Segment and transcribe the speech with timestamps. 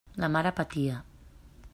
[0.21, 0.95] La mare patia.